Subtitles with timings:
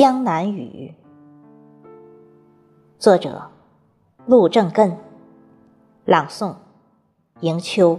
[0.00, 0.94] 江南雨，
[2.98, 3.50] 作者
[4.24, 4.96] 陆正根，
[6.06, 6.54] 朗诵
[7.40, 7.98] 迎秋。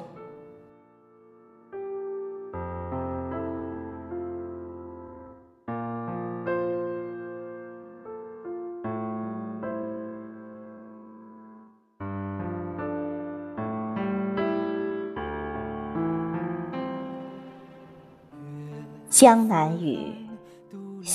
[19.08, 20.21] 江南雨，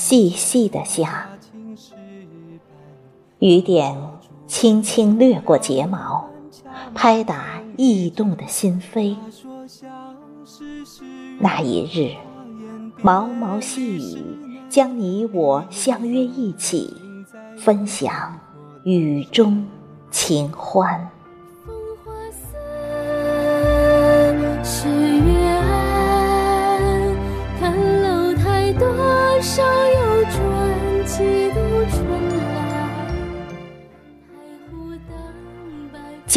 [0.09, 1.27] 细细的下，
[3.39, 3.93] 雨点
[4.47, 6.29] 轻轻掠过睫毛，
[6.95, 9.17] 拍打异动的心扉。
[11.39, 12.15] 那一日，
[13.01, 16.95] 毛毛细雨将你我相约一起，
[17.57, 18.39] 分享
[18.85, 19.67] 雨中
[20.09, 21.09] 情欢。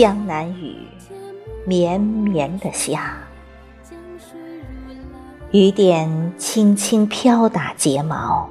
[0.01, 0.77] 江南雨，
[1.67, 3.19] 绵绵的下，
[5.51, 8.49] 雨点轻轻飘打睫毛，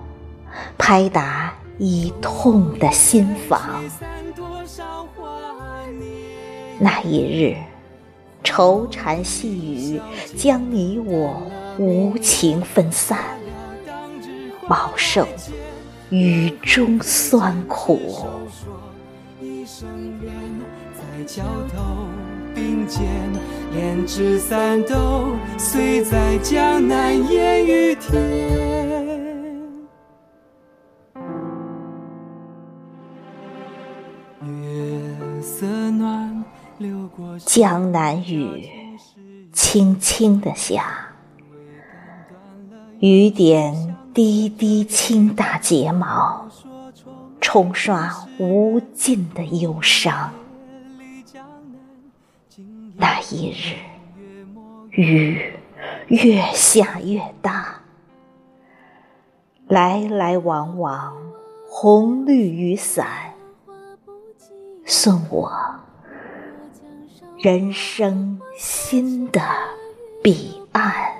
[0.77, 3.83] 拍打已痛的心房。
[6.77, 7.57] 那一日，
[8.43, 9.99] 愁缠细雨
[10.37, 11.41] 将你我
[11.79, 13.17] 无情分散，
[14.67, 15.27] 饱受
[16.11, 17.99] 雨中酸苦。
[19.69, 22.07] 在桥头
[22.55, 23.05] 并肩，
[23.71, 25.27] 连枝三斗，
[25.59, 28.49] 碎在江南烟雨天。
[37.45, 38.67] 江南雨，
[39.53, 41.09] 轻轻的下，
[42.99, 46.47] 雨点滴滴轻打睫毛，
[47.51, 50.31] 冲刷无尽的忧伤。
[52.95, 53.75] 那一日，
[54.91, 55.53] 雨
[56.09, 57.81] 越下越大，
[59.67, 61.17] 来来往往，
[61.67, 63.33] 红绿雨伞，
[64.85, 65.51] 送我
[67.39, 69.41] 人生新的
[70.21, 71.17] 彼岸。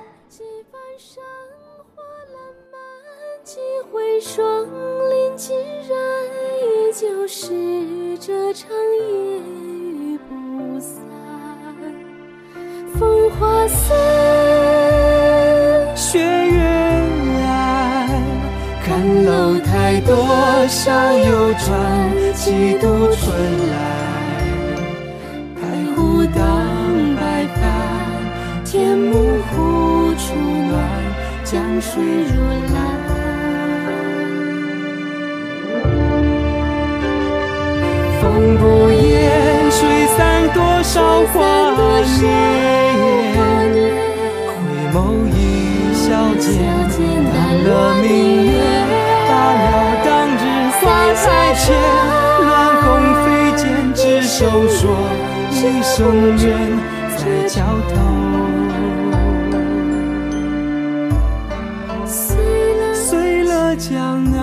[3.43, 3.57] 几
[3.91, 4.45] 回霜
[5.09, 5.57] 林尽
[5.87, 5.98] 染，
[6.99, 7.47] 就是
[8.19, 9.39] 这场烟。
[13.39, 13.95] 花散，
[15.95, 16.59] 雪月
[17.45, 18.09] 暗，
[18.83, 20.13] 看楼台多
[20.67, 21.69] 少游船，
[22.33, 23.31] 几度春
[23.69, 23.73] 来。
[25.55, 25.61] 太
[25.95, 26.41] 湖荡
[27.15, 27.21] 白
[27.55, 27.61] 帆，
[28.65, 29.13] 天幕
[29.51, 30.35] 忽处
[30.69, 30.75] 暖，
[31.45, 32.33] 江水如
[32.73, 32.98] 蓝。
[40.99, 41.39] 多少华
[42.09, 42.27] 年。
[47.31, 47.67] 淡了
[48.01, 48.07] 明
[48.45, 48.49] 月，
[49.27, 49.65] 罢了
[50.03, 50.41] 当日
[50.79, 50.81] 花
[51.13, 51.23] 彩
[51.53, 51.63] 前，
[52.45, 52.47] 乱
[52.81, 52.83] 红
[53.23, 53.61] 飞溅，
[53.93, 54.37] 执手
[54.67, 54.79] 说
[55.51, 55.95] 一生
[56.37, 56.47] 缘，
[57.15, 57.55] 在桥
[57.89, 57.91] 头。
[62.05, 62.35] 碎
[62.75, 64.38] 了，碎了江南。